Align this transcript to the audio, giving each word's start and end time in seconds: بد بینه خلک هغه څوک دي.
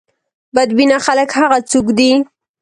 بد 0.55 0.69
بینه 0.77 0.97
خلک 1.05 1.29
هغه 1.39 1.57
څوک 1.71 1.87
دي. 1.97 2.11